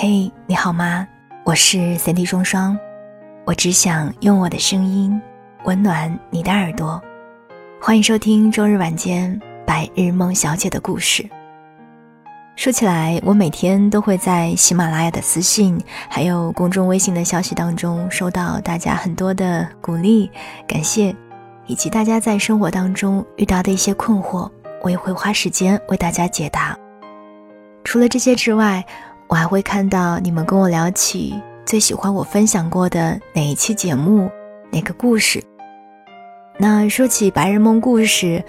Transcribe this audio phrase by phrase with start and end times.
[0.00, 1.04] 嘿，你好吗？
[1.42, 2.78] 我是三 D 双双，
[3.44, 5.20] 我只想用我的声音
[5.64, 7.02] 温暖你的耳朵。
[7.80, 9.36] 欢迎收听周日晚间
[9.66, 11.28] 白日梦小姐的故事。
[12.54, 15.76] 说起来，我每天都会在喜马拉雅的私信，
[16.08, 20.30] 还有公众微信的消息当中收到大家很多的鼓励、
[20.64, 21.12] 感谢，
[21.66, 24.48] 以及大家在生活当中遇到的一些困惑，
[24.80, 26.78] 我也会花时间为大家解答。
[27.82, 28.84] 除了这些之外，
[29.28, 34.30] 我还会看到你们跟我聊起最喜欢我分享过的哪一期节目、
[34.70, 35.42] 哪个故事。
[36.56, 38.42] 那说起白日梦故事，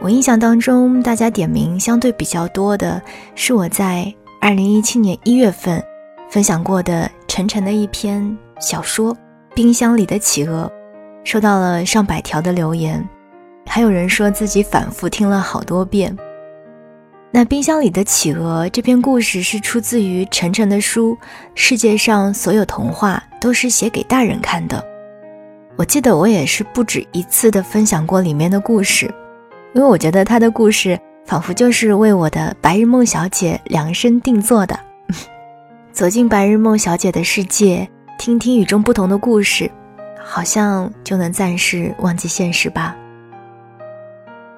[0.00, 3.00] 我印象当中大家点名相对比较多的
[3.36, 5.82] 是我在二零一七年一月份
[6.28, 9.14] 分享过的晨晨的一篇小说
[9.54, 10.70] 《冰箱里的企鹅》，
[11.30, 13.08] 收到了上百条的留言，
[13.66, 16.14] 还有人说自己反复听了好多遍。
[17.36, 21.16] 那冰箱里的企鹅这篇故事是出自于晨晨的书
[21.56, 24.78] 《世界上所有童话都是写给大人看的》。
[25.74, 29.12] 我记得我也是不止一次的分享过里面的故事，
[29.72, 30.96] 因为我觉得他的故事
[31.26, 34.78] 仿佛就是为我的白日梦小姐量身定做的。
[35.90, 39.68] 走进白日梦小姐的世界，听听与众不同的故事，
[40.24, 42.96] 好像就能暂时忘记现实吧。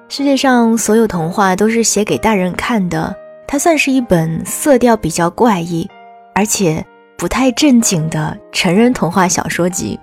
[0.09, 3.13] 世界上所有童话都是写给大人看的。
[3.45, 5.89] 它算是一本色调比较怪异，
[6.33, 6.85] 而且
[7.17, 9.99] 不太正经的成人童话小说集。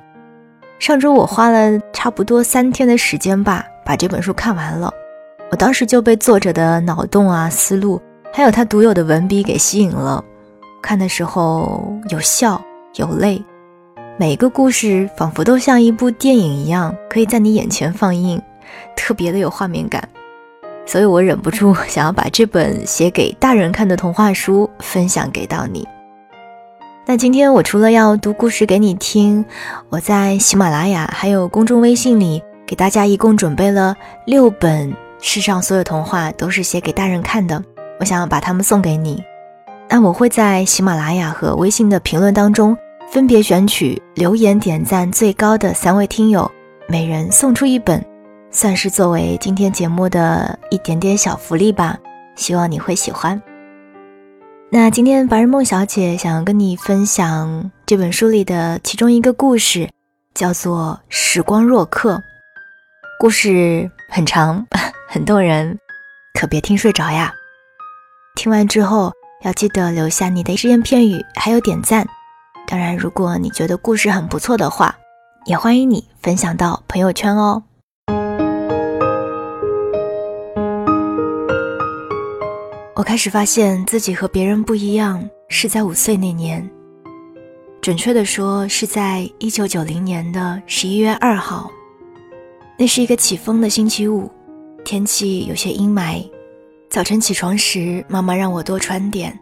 [0.78, 4.92] 上周我花了差不多三天的时间吧，把这本书看完了。
[5.50, 8.00] 我当时就被作者的脑洞啊、思路，
[8.32, 10.22] 还有他独有的文笔给吸引了。
[10.82, 12.60] 看的时候有笑
[12.96, 13.42] 有泪，
[14.18, 18.40] 每个故事仿佛都像一部电影一样，可以在你眼前放映。
[18.96, 20.08] 特别的有画面感，
[20.86, 25.86] 所以我忍不住想要把这本写给大人看的童话书分享给到你。
[27.06, 29.44] 那今天我除了要读故事给你听，
[29.90, 37.62] 我在喜马拉雅还有公众微信里给大家一共准备了六本世上所有童话都是写给大人看的，
[38.00, 39.22] 我想要把它们送给你。
[39.90, 42.74] 那我会在喜马拉雅和微信的评论当中
[43.10, 46.50] 分别选取留言点赞最高的三位听友，
[46.88, 48.02] 每人送出一本。
[48.54, 51.98] 算是作为今天节目的一点点小福利吧，
[52.36, 53.42] 希望你会喜欢。
[54.70, 59.90] 那今天白日梦小姐想要跟你分享这本书里的其中一个故事，
[60.34, 62.14] 叫做《时光若客》。
[63.18, 64.64] 故事很长，
[65.10, 65.76] 很动人，
[66.38, 67.34] 可别听睡着呀。
[68.36, 72.06] 听完之后要记得留下你的只言片语，还有点赞。
[72.68, 74.94] 当然，如果你觉得故事很不错的话，
[75.44, 77.64] 也欢迎你分享到朋友圈哦。
[82.96, 86.68] 我开始发现自己和别人不一样，是在五岁那年。
[87.82, 91.68] 准确的说，是在一九九零年的十一月二号。
[92.78, 94.30] 那是一个起风的星期五，
[94.84, 96.24] 天气有些阴霾。
[96.88, 99.36] 早晨起床时，妈妈让我多穿点，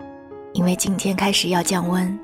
[0.54, 2.18] 因为今天开始要降温。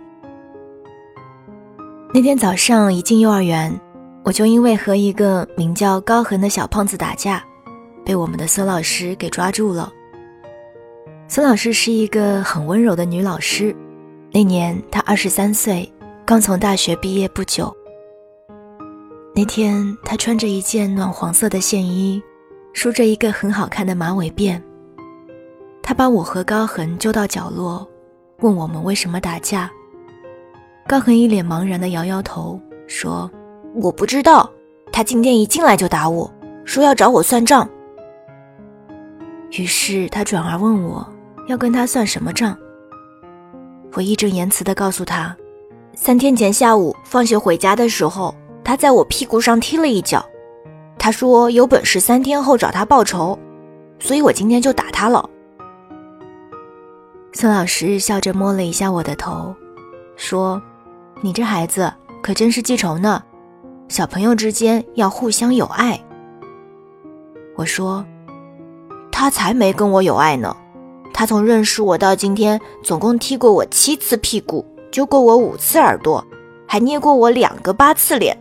[2.14, 3.78] 那天早上一进幼儿园，
[4.24, 7.44] 我就因为和一个名叫高恒的小胖子打架，
[8.02, 9.92] 被我们的孙老师给抓住了。
[11.30, 13.76] 孙老师是一个很温柔的女老师。
[14.32, 15.92] 那年她二十三岁，
[16.24, 17.70] 刚从大学毕业不久。
[19.34, 22.22] 那天她穿着一件暖黄色的线衣，
[22.72, 24.58] 梳着一个很好看的马尾辫。
[25.82, 27.86] 她把我和高恒揪到角落，
[28.38, 29.70] 问我们为什么打架。
[30.86, 33.30] 高恒一脸茫然地摇摇头，说
[33.82, 34.50] ：“我不知道。
[34.90, 36.32] 他今天一进来就打我，
[36.64, 37.68] 说要找我算账。”
[39.52, 41.06] 于是他转而问我。
[41.48, 42.56] 要跟他算什么账？
[43.94, 45.34] 我义正言辞地告诉他，
[45.94, 50.24] 三天前下午放学回家的时候，他在我屁股上踢了一脚。
[50.98, 53.38] 他说有本事三天后找他报仇，
[53.98, 55.28] 所以我今天就打他了。
[57.32, 59.54] 孙老师笑着摸了一下我的头，
[60.16, 60.60] 说
[61.22, 61.90] ：“你这孩子
[62.22, 63.22] 可真是记仇呢。
[63.88, 65.98] 小朋友之间要互相有爱。”
[67.56, 68.04] 我说
[69.10, 70.54] ：“他才没跟我有爱呢。”
[71.18, 76.24] 他从认识我到今天，总共踢过我七次屁股，揪过我五次耳朵，
[76.64, 78.38] 还捏过我两个八次脸。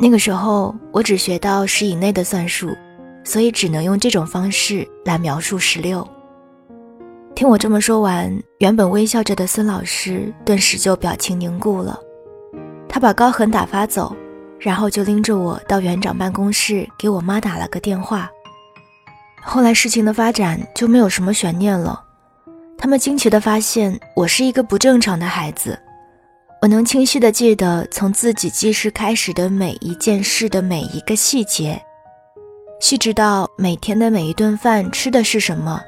[0.00, 2.74] 那个时候我只学到十以内的算术，
[3.22, 6.08] 所以只能用这种方式来描述十六。
[7.34, 12.00] 听我这么说完，原本微笑着的孙老师顿时就表情凝固了。
[12.88, 14.16] 他把高恒打发走，
[14.58, 18.30] 然后就拎着我到园长办公室给我妈打了个电话。
[19.44, 22.02] 后来事情的发展就没有什么悬念了。
[22.76, 25.78] 他们惊奇地发现我是一个不正常的孩子。
[26.62, 31.80] 我能清晰地记得从自己记事开始的每一件事的每一个细节，
[32.80, 35.78] 细致到每天的每一顿饭吃的是什么，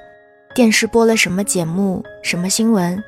[0.54, 3.02] 电视播了什么节目、什么新闻，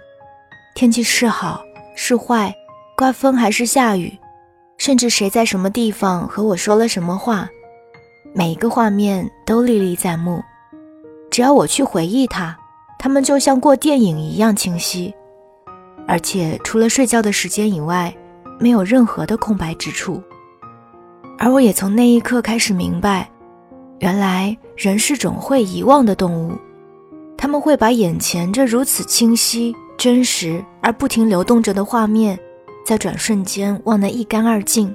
[0.74, 1.62] 天气是好
[1.94, 2.54] 是坏，
[2.96, 4.18] 刮风还是下雨，
[4.78, 7.46] 甚至谁在什么地方和我说了什么话，
[8.38, 10.40] 每一个画面都历历在目。
[11.28, 12.56] 只要我去回忆它，
[12.96, 15.12] 它们就像过电影一样清晰。
[16.06, 18.16] 而且除了睡觉的时间以外，
[18.60, 20.22] 没有任何的空白之处。
[21.36, 23.28] 而我也从那一刻开始明白，
[23.98, 26.56] 原来人是种会遗忘的动物，
[27.36, 32.38] 他们会把眼前这如此清晰、真实而不停流动着的画面，
[32.86, 34.94] 在转瞬间忘得一干二净，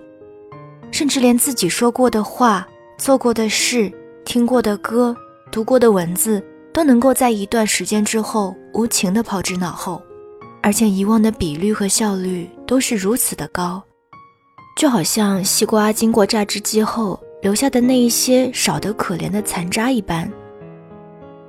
[0.91, 2.65] 甚至连自己说过的话、
[2.97, 3.91] 做过的事、
[4.23, 5.15] 听过的歌、
[5.51, 10.01] 读过的文字，都能够在一段时间之后无情地抛之脑后。
[10.61, 13.83] 而且遗忘的比率和效率都是如此的高，
[14.77, 20.31] 就好像西瓜经过榨汁机后留下的那一些少得可怜的残渣一般。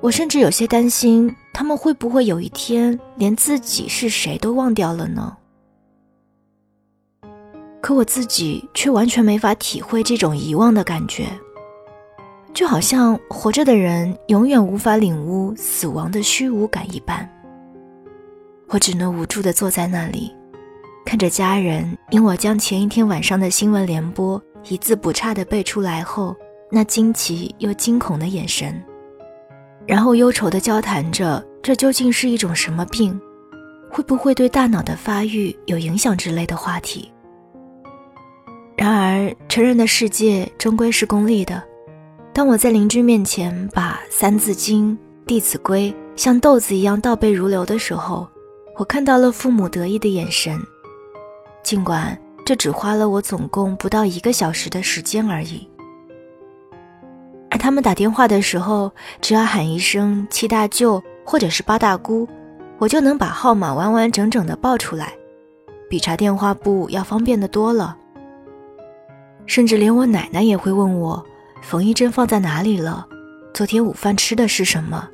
[0.00, 5.36] 我甚至有些担心，他们会不会有一天连自己是谁都忘掉了呢？
[7.84, 11.26] 可我自己却完全没法体会这种遗忘的感觉，
[12.54, 17.28] 就好像活着的人永远无法领悟死亡的虚无感一般。
[18.68, 20.34] 我只能无助地坐在那里，
[21.04, 26.34] 看着家人因我将前一天晚上的新闻联播一字不差地背出来后，
[26.70, 28.82] 那惊奇又惊恐的眼神，
[29.86, 33.20] 然后忧愁地交谈着这究竟是一种什么病，
[33.90, 37.10] 会不会对大脑的发育有影响之类的话题。
[38.76, 41.62] 然而，成人的世界终归是功利的。
[42.32, 44.90] 当我在邻居面前把《三字经》
[45.26, 48.28] 《弟子规》像豆子一样倒背如流的时候，
[48.76, 50.58] 我看到了父母得意的眼神，
[51.62, 55.68] 尽管这只花了我总共不到一个小时的时间而已。
[57.50, 62.26] 而他们打电话的时候，只要喊一声“七大舅”或者是“八大姑”，
[62.78, 65.14] 我就能把号码完完整整的报出来，
[65.88, 67.96] 比查电话簿要方便的多了。
[69.46, 71.24] 甚至连我奶奶也会问我
[71.62, 73.06] ：“缝衣针放在哪里了？
[73.52, 75.08] 昨天午饭吃的是什么？”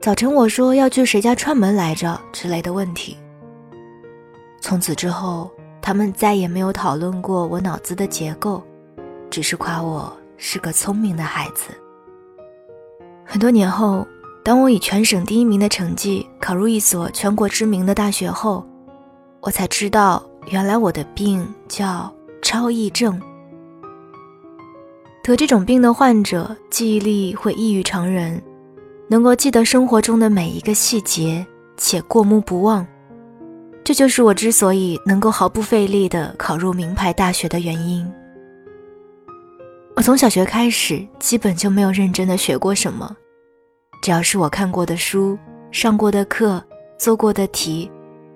[0.00, 3.16] 早晨我说要去谁家串门来着之类的问题。
[4.60, 5.50] 从此之后，
[5.80, 8.62] 他们再也没有讨论过我脑子的结构，
[9.30, 11.70] 只是夸我是个聪明的孩子。
[13.24, 14.06] 很多年后，
[14.44, 18.64] 当我以全省第一名的成绩考入一所全国知名的大学后，
[19.40, 22.12] 我才知道原来我的病叫
[22.42, 23.20] 超忆症。
[25.32, 28.42] 得这种病的患者记忆力会异于常人。
[29.08, 31.46] 能够记得生活中的每一个细节，
[31.76, 32.84] 且过目不忘，
[33.84, 38.04] 这就是我之所以能够毫不费力地考入名牌大学的原因。
[39.94, 43.16] 我从小学开始，基本就没有认真的学过什么，
[44.02, 45.38] 只要是我看过的书、
[45.70, 46.60] 上过的课、
[46.98, 47.88] 做过的题，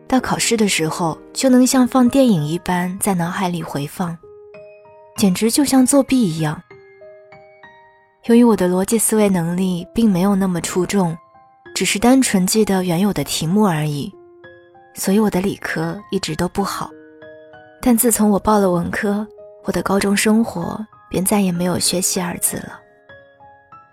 [0.06, 4.16] 到考试的时候就能像放电影一般在脑海里回放，
[5.16, 6.62] 简直就像作弊一样。
[8.24, 11.16] 由于我的逻辑思维能力并没有那么出众，
[11.74, 14.12] 只是单纯记得原有的题目而已，
[14.94, 16.90] 所以我的理科一直都不好。
[17.80, 19.26] 但自从我报了文科，
[19.64, 22.78] 我的高中生活便再也没有学习二字了。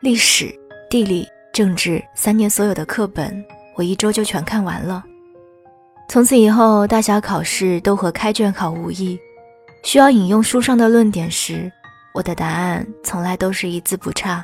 [0.01, 0.53] 历史、
[0.89, 3.41] 地理、政治三年所有的课本，
[3.75, 5.01] 我一周就全看完了。
[6.09, 9.17] 从此以后，大小考试都和开卷考无异，
[9.83, 11.71] 需要引用书上的论点时。
[12.17, 14.43] 我的答案从来都是一字不差，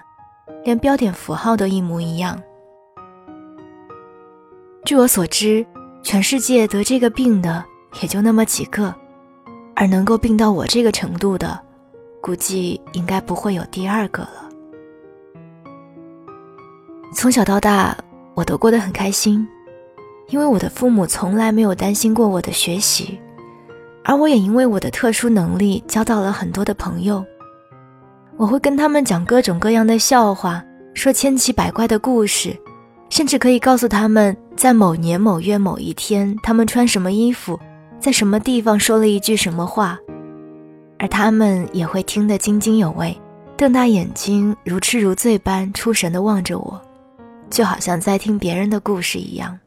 [0.63, 2.39] 连标点符号都一模一样。
[4.85, 5.65] 据我所知，
[6.03, 7.65] 全世界得这个病的
[7.99, 8.93] 也就那么几个，
[9.75, 11.59] 而能够病到我这个程度的，
[12.21, 14.47] 估计应该不会有第二个了。
[17.11, 17.97] 从小到大，
[18.35, 19.47] 我都过得很开心，
[20.27, 23.19] 因为我的父母从来没有担心过我的学习，
[24.03, 27.25] 而我也因为我的特殊能力交到了很多的朋友。
[28.43, 30.62] 我会跟他们讲各种各样的笑话，
[30.93, 32.53] 说千奇百怪的故事，
[33.09, 37.57] 甚至可以告诉他们在某年某月某一天，他们穿什么衣服，
[38.01, 39.97] 在什么地方说了一句什么话，
[41.00, 43.17] 而他们也会听得津津有味，
[43.55, 46.81] 瞪大眼睛，如痴如醉般出神地望着我，
[47.50, 49.57] 就好像在听别人的故事一样。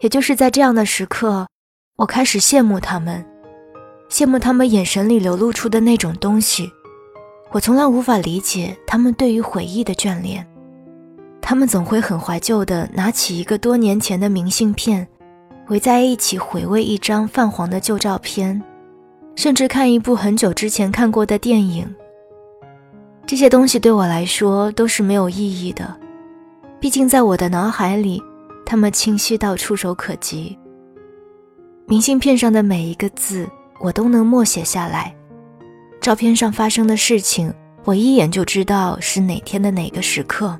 [0.00, 1.46] 也就是在这样的时刻，
[1.94, 3.24] 我开始羡慕他们。
[4.08, 6.70] 羡慕他们眼神里流露出的那种东西，
[7.50, 10.46] 我从来无法理解他们对于回忆的眷恋。
[11.40, 15.06] 他们总会很怀旧的拿起一个多年前的明信片，
[15.68, 18.60] 围在一起回味一张泛黄的旧照片，
[19.36, 21.86] 甚至看一部很久之前看过的电影。
[23.26, 25.96] 这些东西对我来说都是没有意义的，
[26.80, 28.22] 毕竟在我的脑海里，
[28.64, 30.56] 它们清晰到触手可及。
[31.86, 33.48] 明信片上的每一个字，
[33.80, 35.12] 我都能默写下来；
[36.00, 37.52] 照片上发生的事情，
[37.84, 40.58] 我一眼就知道是哪天的哪个时刻。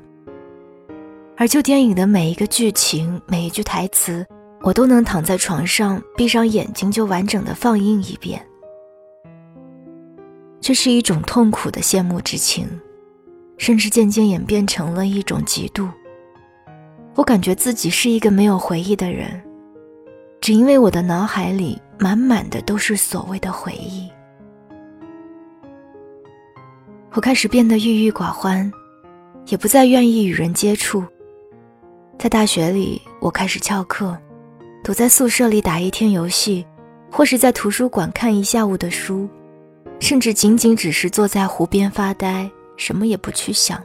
[1.35, 4.25] 而旧电影的每一个剧情、每一句台词，
[4.61, 8.41] 我都能躺在床上，闭上眼睛就完整的放映一遍。
[10.59, 12.67] 这是一种痛苦的羡慕之情，
[13.57, 15.87] 甚至渐渐演变成了一种嫉妒。
[17.13, 19.41] 我感觉自己是一个没有回忆的人，
[20.41, 24.09] 只因为我的脑海里满满的都是所谓的回忆。
[27.11, 28.71] 我开始变得郁郁寡欢，
[29.47, 31.03] 也不再愿意与人接触。
[32.19, 34.17] 在大学里，我开始翘课，
[34.83, 36.65] 躲在宿舍里打一天游戏，
[37.11, 39.27] 或是在图书馆看一下午的书。
[39.99, 43.81] 甚至仅仅只是坐在湖边发呆，什么也不去想，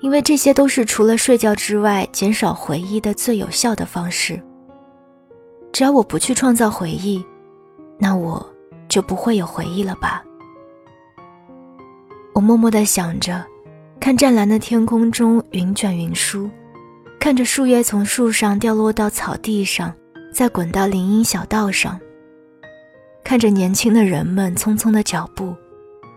[0.00, 4.42] 因为这些都是除了睡觉之外减少回忆的最有效的方式。
[5.72, 7.24] 只要我不去创造回忆，
[7.98, 8.44] 那我
[8.88, 10.22] 就不会有回忆了吧？
[12.34, 13.44] 我默默地想着，
[13.98, 16.50] 看湛蓝的天空中云卷云舒，
[17.18, 19.94] 看着树叶从树上掉落到草地上，
[20.32, 22.00] 再滚到林荫小道上。
[23.22, 25.54] 看着年轻的人们匆匆的脚步，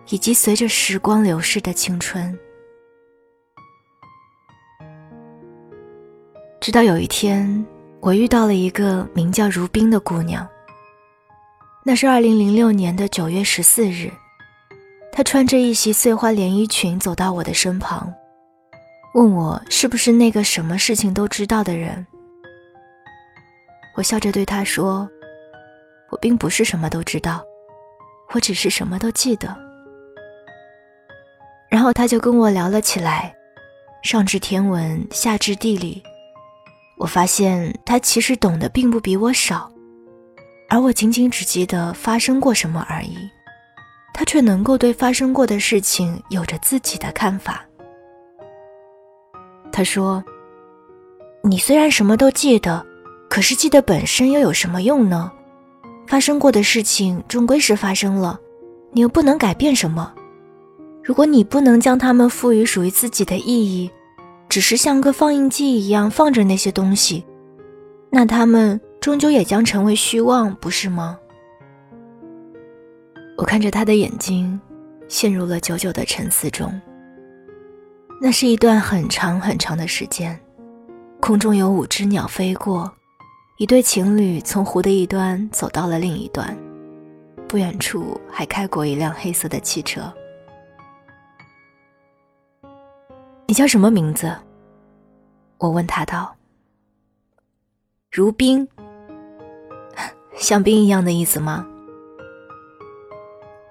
[0.10, 2.38] 以及随着时光流逝的青春。
[6.60, 7.64] 直到有一天，
[8.04, 10.46] 我遇到了一个名叫如冰的姑娘。
[11.86, 14.12] 那是二零零六年的九月十四日，
[15.10, 18.14] 她穿着一袭碎花连衣裙走到我的身旁，
[19.14, 22.06] 问我是不是那个什么事情都知道的人。
[23.96, 25.10] 我笑着对她说。
[26.10, 27.44] 我并不是什么都知道，
[28.34, 29.56] 我只是什么都记得。
[31.68, 33.34] 然后她就跟我聊了起来，
[34.04, 36.04] 上至天文，下至地理。
[36.98, 39.70] 我发现他其实懂得并不比我少，
[40.70, 43.18] 而我仅仅只记得发生过什么而已，
[44.14, 47.66] 他却能够对发生过的事情有着自己的看法。
[49.72, 50.24] 他说
[51.44, 52.86] ：“你虽然什么都记得，
[53.30, 55.32] 可是记得本身又有什么用呢？”
[56.06, 58.40] 发生过的事情终归是发生了，
[58.92, 60.14] 你又不能改变什么。
[61.04, 63.90] 如果你不能将它们赋予属于自己的意义，
[64.54, 67.26] 只是像个放映机一样放着那些东西，
[68.12, 71.18] 那他们终究也将成为虚妄，不是吗？
[73.36, 74.62] 我看着他的眼睛，
[75.08, 76.72] 陷入了久久的沉思中。
[78.22, 80.40] 那是一段很长很长的时间，
[81.20, 82.94] 空中有五只鸟飞过。
[83.58, 86.56] 一对情侣从湖的一端走到了另一端，
[87.48, 90.14] 不远处还开过一辆黑色的汽车。
[93.54, 94.36] 你叫什么名字？
[95.60, 96.36] 我问他道。
[98.12, 98.68] 如冰，
[100.36, 101.64] 像冰一样的意思吗？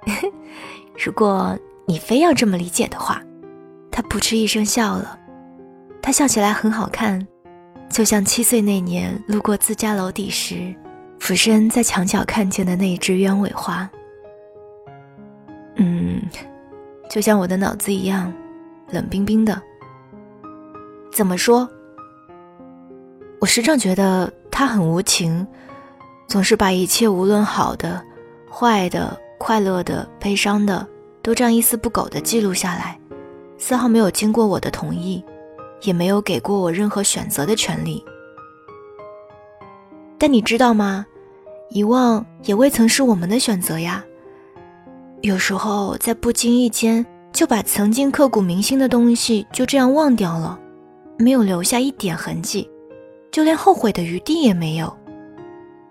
[1.04, 3.20] 如果你非要这么理解的话，
[3.90, 5.18] 他扑哧一声笑了，
[6.00, 7.26] 他笑起来很好看。
[7.90, 10.72] 就像七岁那年路过自家楼底时，
[11.18, 13.90] 俯身在墙角看见的那一只鸢尾花。
[15.74, 16.22] 嗯，
[17.10, 18.32] 就像我的脑子一样，
[18.92, 19.60] 冷冰冰的。
[21.12, 21.68] 怎么说？
[23.40, 25.46] 我时常觉得他很无情，
[26.26, 28.02] 总是把一切无论好的、
[28.50, 30.86] 坏的、快乐的、悲伤的，
[31.22, 32.98] 都这样一丝不苟的记录下来，
[33.58, 35.22] 丝毫没有经过我的同意。
[35.84, 38.04] 也没有给过我任何选择的权利，
[40.16, 41.04] 但你知道吗？
[41.70, 44.04] 遗忘也未曾是我们的选择呀。
[45.22, 50.56] 有时候在不经意间就把曾经刻骨铭心的东西就这样忘掉了，
[51.22, 52.68] 没有留下一点痕迹，
[53.30, 54.92] 就连后悔的余地也没有。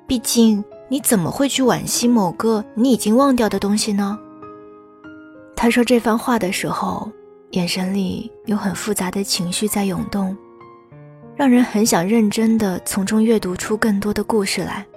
[0.06, 4.20] 毕竟你怎么会去惋惜某个你已经忘掉的东西呢？
[5.56, 7.10] 他说这番话的时候。
[7.52, 10.38] 眼神里有很复杂的情绪在涌动，
[11.36, 14.88] 让人很想认真的从中阅读出更多的故事来。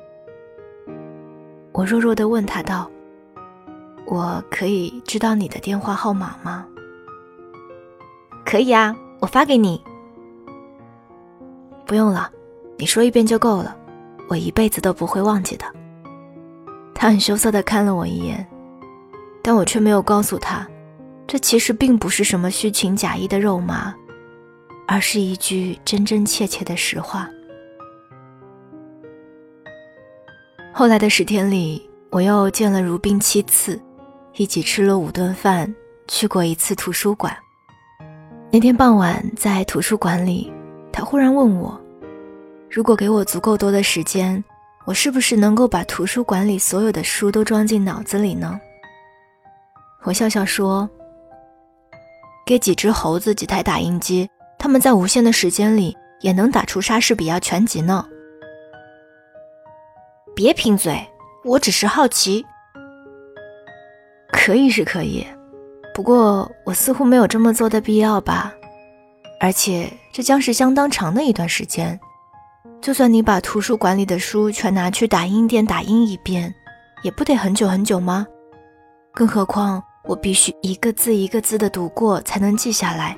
[1.73, 2.88] 我弱弱的问他道
[4.07, 6.64] ：“我可以知道你的电话号码吗
[8.47, 9.83] ？”“可以啊，我发给你。
[11.87, 12.31] ”“不用了，
[12.76, 13.76] 你说一遍就够了，
[14.29, 15.64] 我一辈子都不会忘记的。”
[16.95, 18.47] 他很羞涩的看了我一眼，
[19.43, 20.67] 但我却没有告诉他。
[21.26, 23.95] 这其实并不是什么虚情假意的肉麻，
[24.87, 27.29] 而是一句真真切切的实话。
[30.73, 33.81] 后来的十天里，我又见了如冰七次，
[34.35, 35.75] 一起吃了五顿饭，
[36.09, 37.35] 去过一次图书馆。
[38.50, 40.53] 那天傍晚在图书馆里，
[40.97, 41.77] 他忽然问我
[42.71, 44.43] ：“如果给我足够多的时间，
[44.85, 48.61] 我是不是能够把图书馆里所有的书都装进脑子里呢？”
[50.05, 50.89] 我笑笑说
[52.47, 58.07] ：“给几只猴子几台打印机，他们在无限的时间里也能打出莎士比亚全集呢。”
[60.33, 61.05] 别贫嘴，
[61.43, 62.47] 我只是好奇。
[64.31, 65.27] 可以是可以，
[65.93, 68.55] 不过我似乎没有这么做的必要吧？
[69.45, 72.01] 而且这将是相当长的一段时间。
[72.81, 76.55] 就算你把图书馆里的书全拿去打印店打印一遍，
[77.03, 78.27] 也不得很久很久吗？
[79.13, 79.83] 更何况。
[80.05, 83.17] 我必须一个字一个字的读过才能记下来，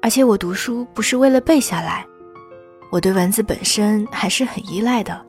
[0.00, 2.06] 而且我读书不是为了背下来，
[2.90, 5.26] 我对文字本身还是很依赖的。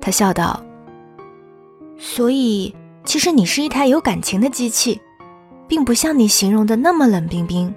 [0.00, 0.60] 他笑道
[1.96, 5.00] ：“所以，其实你是一台有感情的机器，
[5.68, 7.74] 并不像你形容的那么冷冰冰。”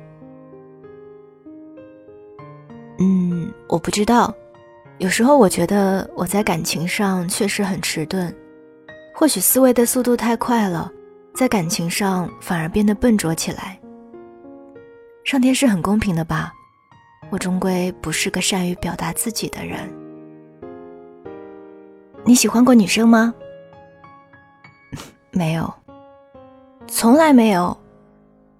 [2.99, 4.33] 嗯，我不知道，
[4.97, 8.35] 有时候我觉得我在感情上确实很迟钝。
[9.13, 10.91] 或许思维的速度太快了，
[11.33, 13.79] 在感情上反而变得笨拙起来。
[15.23, 16.53] 上天是很公平的吧？
[17.29, 19.79] 我终归不是个善于表达自己的人。
[22.25, 23.33] 你喜欢过女生吗？
[25.31, 25.71] 没有，
[26.87, 27.77] 从来没有，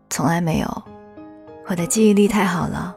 [0.09, 0.83] 从来没有。
[1.67, 2.95] 我的记忆力太好了，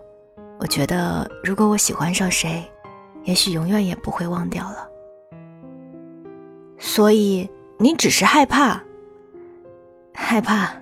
[0.59, 2.64] 我觉得如果我喜欢上谁，
[3.25, 4.88] 也许永远也不会忘掉了。
[6.78, 8.83] 所以你只是害怕，
[10.14, 10.73] 害怕，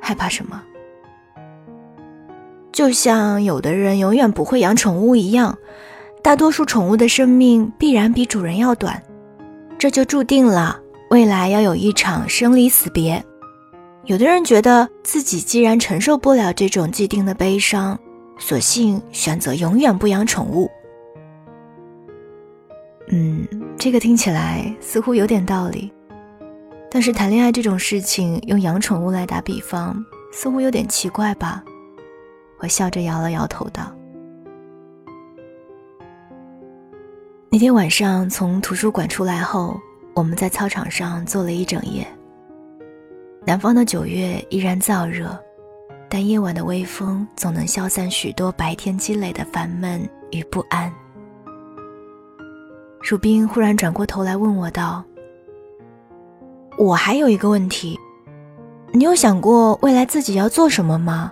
[0.00, 0.62] 害怕什么？
[2.72, 5.58] 就像有的人永远不会养宠物一样，
[6.22, 9.02] 大多数宠物的生命必然比主人要短，
[9.78, 13.24] 这就注定了未来要有一场生离死别。
[14.06, 17.98] 有的人觉得自己既然承受不了这种既定的悲伤，
[18.38, 20.70] 索性选择永远不养宠物。
[23.08, 25.90] 嗯，这个听起来似乎有点道理，
[26.90, 29.96] 但是谈恋爱这种事情用养宠物来打比方，
[30.32, 31.64] 似乎有点奇怪吧？
[32.58, 33.90] 我笑着摇了摇头道
[37.48, 39.80] ：“那天晚上从图书馆出来后，
[40.14, 42.06] 我们在操场上坐了一整夜。
[43.46, 45.38] 南方的九月依然燥热，
[46.08, 50.90] 但夜晚的微风总能消散许多白天积累的烦闷与不安。”
[53.06, 55.04] 如冰忽然转过头来问我道
[56.78, 58.00] ：“我还有一个问题，
[58.92, 61.30] 你有想过未来自己要做什么吗？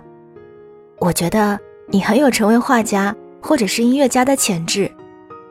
[0.99, 4.89] 我觉得你很有成为画家或者是音乐家的潜质，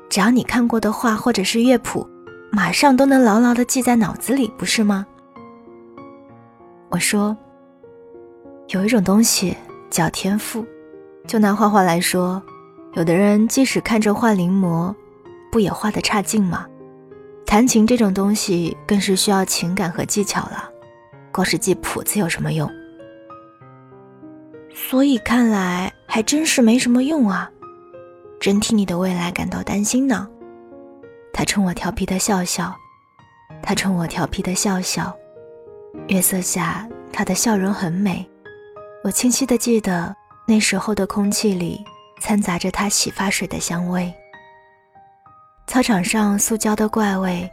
[0.09, 2.09] 只要你看过的画或者是乐谱，
[2.53, 5.05] 马上都能牢牢的记在脑子里，不是吗？”
[6.93, 7.35] 我说
[8.69, 9.57] ：“有一种东西
[9.89, 10.63] 叫天赋，
[11.27, 12.41] 就拿画画来说，
[12.93, 14.95] 有的人即使看着画临摹。”
[15.51, 16.67] 不也画的差劲吗？
[17.45, 20.71] 弹琴这种东西更是需要情感和技巧了，
[21.31, 22.71] 光是记谱子有什么用？
[24.75, 27.51] 所以看来还真是没什么用啊，
[28.41, 30.27] 真替你的未来感到担心呢。
[31.35, 32.75] 他冲我调皮的笑笑，
[33.63, 35.15] 他冲我调皮的笑笑，
[36.09, 38.27] 月色下他的笑容很美，
[39.05, 40.15] 我清晰的记得
[40.47, 41.85] 那时候的空气里
[42.21, 44.13] 掺杂着他洗发水的香味。
[45.67, 47.49] 操场上塑胶的怪味，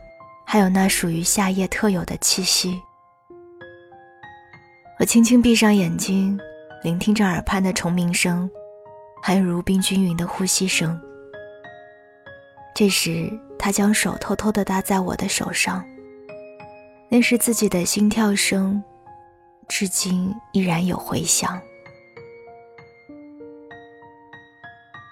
[0.46, 2.80] 还有那属于夏夜特有的气息。
[5.00, 6.38] 我轻轻闭上眼睛，
[6.84, 8.50] 聆听着耳畔的虫鸣声，
[9.22, 11.00] 还有如冰均匀的呼吸声。
[12.76, 15.86] 这时，他将手偷偷地搭在我的手上，
[17.10, 18.82] 那是自己的心跳声，
[19.68, 21.60] 至今依然有回响。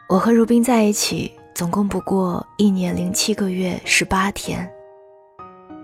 [0.08, 1.32] 我和如冰在一起。
[1.58, 4.72] 总共不过一年零七个月十八天，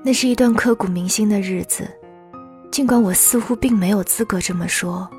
[0.06, 1.90] 那是一段刻骨铭心的日子。
[2.72, 5.10] 尽管我似乎并没有资格这么说，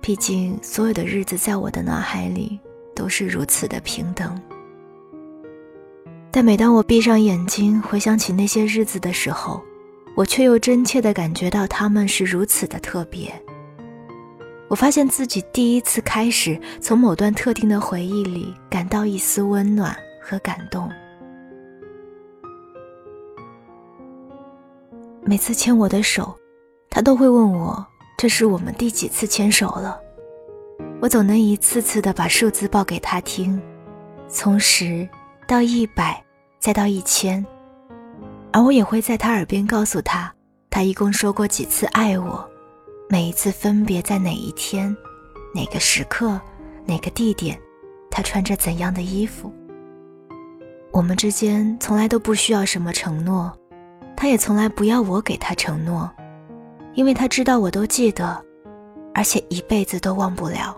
[0.00, 2.58] 毕竟所有的日子在我的脑海里
[2.96, 4.36] 都是如此的平等。
[6.32, 9.62] 但每当我闭上眼睛回想起那些日子的时候，
[10.16, 13.32] 我却又真切地感觉到他们是如此的特别。
[14.66, 20.90] 我发现自己第一次开始从某段特定的回忆里感到一丝温暖和感动。
[25.22, 26.34] 每次牵我的手，
[26.88, 30.00] 他都会问我这是我们第几次牵手了。
[31.00, 33.60] 我总能一次次的把数字报给他听，
[34.28, 35.06] 从十
[35.46, 36.24] 到一百，
[36.58, 37.44] 再到一千，
[38.56, 40.32] 而我也会在他耳边告诉他，
[40.70, 42.42] 他一共说过几次爱我，
[43.06, 44.96] 每一次分别在哪一天、
[45.54, 46.40] 哪个时刻、
[46.86, 47.60] 哪个地点，
[48.10, 49.52] 他穿着怎样的衣服。
[50.90, 53.52] 我们之间从来都不需要什么承诺，
[54.16, 56.10] 他也从来不要我给他承诺，
[56.94, 58.42] 因为他知道我都记得，
[59.14, 60.74] 而且一辈子都忘不了。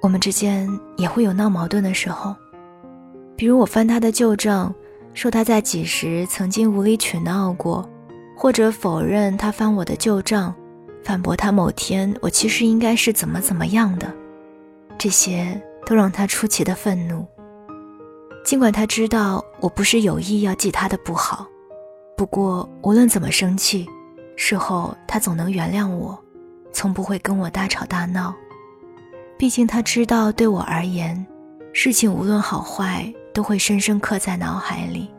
[0.00, 2.36] 我们之间也会有闹矛盾的时候，
[3.36, 4.74] 比如我翻他的旧账，
[5.12, 7.88] 说他在几时曾经无理取闹过，
[8.36, 10.54] 或者否认他翻我的旧账，
[11.02, 14.12] 反驳他某天我其实应该是怎么怎么样的。
[14.96, 17.26] 这些都让他出奇的愤怒。
[18.44, 21.46] 尽管他知道我不是有意要记他的不好，
[22.16, 23.88] 不过无论怎么生气，
[24.36, 26.16] 事后他总能原谅我，
[26.72, 28.34] 从不会跟我大吵大闹。
[29.36, 31.26] 毕竟他知道，对我而言，
[31.72, 35.10] 事情无论好坏都会深深刻在脑海里。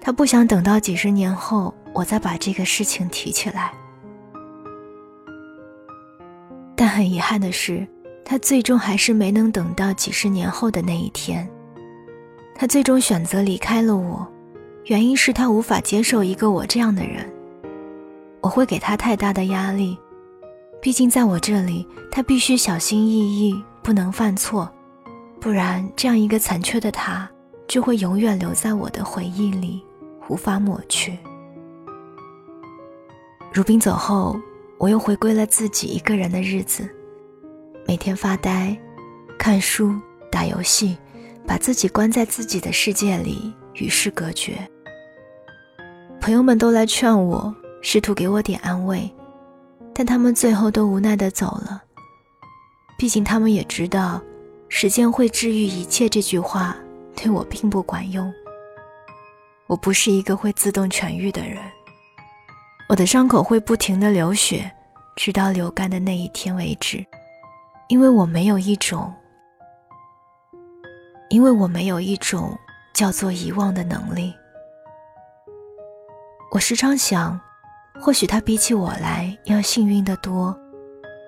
[0.00, 3.74] 他不想等到几十年后，我再把这个事情提起来。
[6.74, 7.86] 但很遗憾的是。
[8.24, 11.46] 他最终还是没能等到几十年后的那一天。
[12.54, 14.26] 他最终选择离开了我，
[14.84, 17.30] 原因是他无法接受一个我这样的人。
[18.40, 19.98] 我会给他太大的压力，
[20.80, 24.72] 毕竟在我这里，他必须小心翼翼，不能犯错，
[25.40, 27.28] 不然这样一个残缺的他
[27.72, 29.82] 就会永远留在我的回忆里，
[30.28, 31.18] 无法抹去。
[33.50, 34.38] 如冰走后，
[34.76, 36.86] 我又回归了自己一个人的日子。
[37.86, 38.78] 每天发呆、
[39.38, 39.98] 看书、
[40.30, 40.98] 打游戏，
[41.46, 44.58] 把自己关在自己的世界里，与世隔绝。
[46.20, 49.10] 朋友们都来劝我，试图给我点安慰，
[49.94, 51.82] 但他们最后都无奈的走了。
[52.98, 54.20] 毕竟他们也知道
[54.68, 56.76] ，“时间会治愈一切”这句话
[57.16, 58.32] 对我并不管用。
[59.66, 61.58] 我不是一个会自动痊愈的人，
[62.88, 64.70] 我的伤口会不停的流血，
[65.16, 67.04] 直到流干的那一天为止。
[67.88, 69.12] 因为我没有一种，
[71.30, 72.58] 因为我没有一种
[72.94, 74.34] 叫做遗忘的能力。
[76.50, 77.40] 我时常想，
[78.00, 80.54] 或许他比起我来要幸运的多，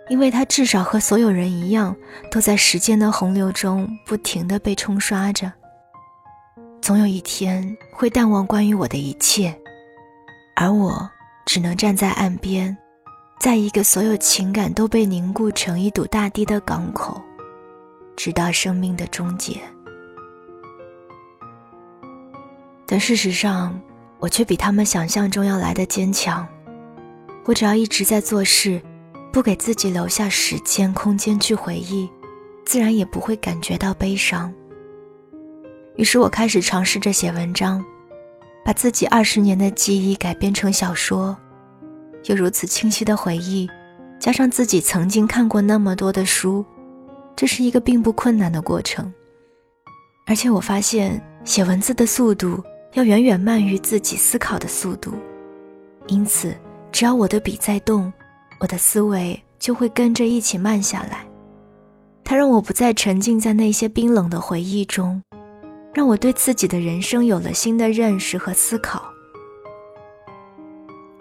[0.08, 1.96] 因为他至少和所有人一样，
[2.30, 5.50] 都在时间的洪流中不停的被冲刷着。
[6.84, 9.58] 总有一天会淡忘关于我的一切，
[10.54, 11.10] 而我
[11.46, 12.76] 只能站在岸边。
[13.40, 17.18] 在一个所有情感都被凝固成一堵大堤的港口，
[18.14, 19.58] 直到生命的终结。
[22.84, 23.80] 但事实上，
[24.18, 26.46] 我却比他们想象中要来的坚强。
[27.46, 28.78] 我只要一直在做事，
[29.32, 32.10] 不给自己留下时间空间去回忆，
[32.66, 34.52] 自然也不会感觉到悲伤。
[35.96, 37.84] 于是我开始尝试着写文章，
[38.64, 41.36] 把自己二十年的记忆改编成小说。
[42.24, 43.68] 有如此清晰的回忆，
[44.18, 46.64] 加上自己曾经看过那么多的书，
[47.36, 49.12] 这是一个并不困难的过程。
[50.26, 52.62] 而且我发现写文字的速度
[52.94, 55.12] 要远远慢于自己思考的速度，
[56.06, 56.56] 因此
[56.90, 58.10] 只要我的笔在动，
[58.58, 61.26] 我的思维就会跟着一起慢下来。
[62.24, 65.22] 它让我不再沉浸在那些冰冷的回忆中，
[65.94, 69.02] 让我对自己的人生有了新的认识和思考。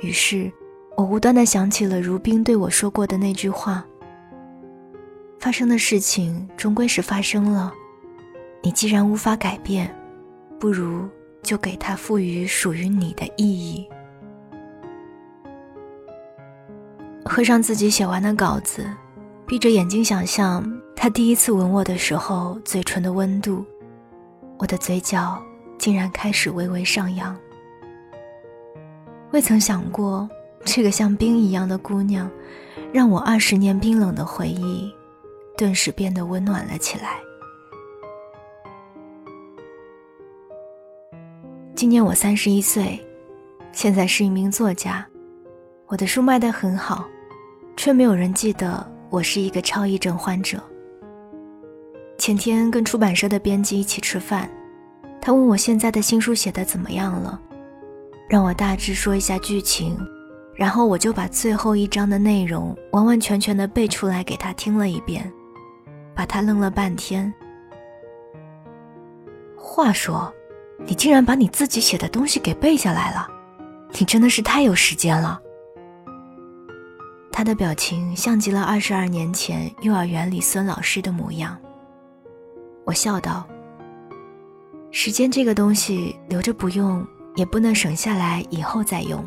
[0.01, 0.51] 于是。
[0.95, 3.83] 我无端的想起了如冰对我说过的那句话
[5.41, 7.73] ：“发生的事情终归是发生了，
[8.61, 9.91] 你既然无法改变，
[10.59, 11.09] 不如
[11.41, 13.89] 就给它赋予属于你的意义。”
[17.25, 18.85] 合上自己写完的稿子，
[19.47, 20.63] 闭着眼睛想象
[20.95, 23.65] 他第一次吻我的时候嘴唇的温度，
[24.63, 25.43] 我的嘴角
[25.77, 27.37] 竟然开始微微上扬。
[29.33, 30.27] 未曾想过。
[30.65, 32.31] 这个像冰一样的姑娘，
[32.93, 34.89] 让我二十年冰冷的回忆，
[35.57, 37.19] 顿时变得温暖了起来。
[41.75, 42.97] 今年我三十一岁，
[43.73, 45.05] 现在是一名作家，
[45.87, 47.05] 我的书卖得很好，
[47.75, 50.63] 却没有人记得我是一个超忆症患者。
[52.23, 54.49] 前天跟出版社的编辑一起吃饭，
[55.19, 57.37] 他问我现在的新书写的怎么样了，
[58.29, 59.99] 让我大致说一下剧情。
[60.55, 65.29] 然后我就把最后一章的内容完完全全的背出来给他听了一遍，
[66.15, 67.33] 把他愣了半天。
[69.57, 70.33] 话说，
[70.85, 73.27] 你竟然把你自己写的东西给背下来了，
[73.99, 75.41] 你真的是太有时间了。
[77.33, 81.57] 他的表情像极了二十二年前幼儿园里孙老师的模样。
[82.85, 83.47] 我笑道
[84.91, 89.23] ：“时间这个东西，留着不用，也不能省下来以后再用，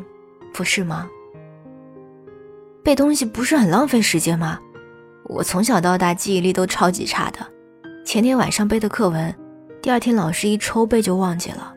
[0.53, 1.07] 不是吗？
[2.83, 4.59] 背东西不是很浪费时间吗？
[5.25, 7.39] 我从小到大记忆力都超级差的，
[8.05, 9.33] 前天晚上背的课文，
[9.81, 11.73] 第二天老师一抽背就忘记了。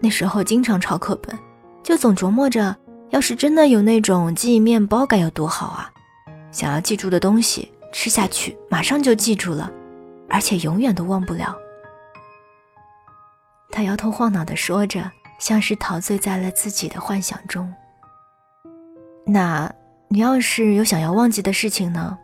[0.00, 1.38] 那时候经常抄课本，
[1.82, 2.76] 就总琢磨着。”
[3.10, 5.90] 要是真的有那种记忆面包该有多好啊！
[6.52, 9.72] 想要记住的东西吃下去，马上就记住了，
[10.28, 11.56] 而且永远都忘不了。
[13.70, 17.72] 他摇头晃脑的说着，像是陶醉在了自己的幻想中。
[19.26, 19.72] 那
[20.08, 22.18] 你要是有想要忘记的事情呢？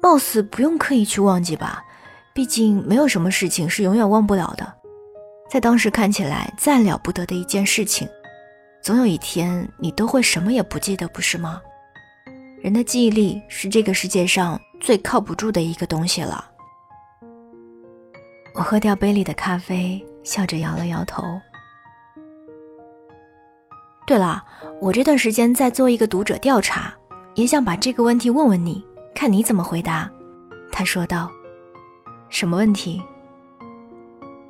[0.00, 1.84] 貌似不用刻意去忘记吧，
[2.32, 4.74] 毕竟没有什么事情是永远忘不了的。
[5.50, 8.08] 在当时看起来再了不得的一件事情。
[8.80, 11.60] 总有一天，你都会什么也不记得，不是吗？
[12.62, 16.47] 人的记忆力是这个世界上最靠不住的一个东西了。
[18.58, 21.22] 我喝掉杯里的咖啡，笑着摇了摇头。
[24.04, 24.44] 对了，
[24.80, 26.92] 我这段时间在做一个读者调查，
[27.36, 30.10] 也想把这个问题问问你，看你怎么回答。
[30.72, 31.30] 他说道
[32.30, 33.00] ：“什么问题？”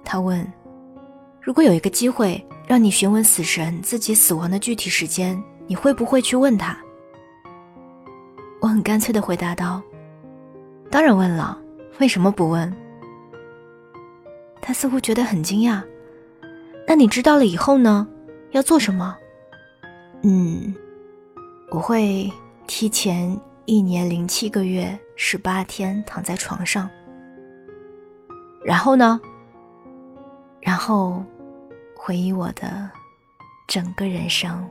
[0.06, 0.50] 他问
[1.42, 6.76] ：“如果有一个机会。”让你询问死神自己死亡的具体时间，你会不会去问他？
[8.60, 9.80] 我很干脆的回答道
[10.92, 11.58] ：“当然问了，
[11.98, 12.70] 为什么不问？”
[14.68, 15.82] 他似乎觉得很惊讶。
[16.86, 18.06] 那你知道了以后呢？
[18.50, 19.16] 要做什么？
[20.22, 20.74] 嗯，
[21.70, 22.30] 我会
[22.66, 26.86] 提前一年零七个月十八天躺在床上。
[28.62, 29.18] 然后呢？
[30.60, 31.24] 然后。
[32.00, 32.88] 回忆我的
[33.66, 34.66] 整个人生。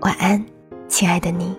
[0.00, 0.44] 晚安，
[0.88, 1.56] 亲爱的你。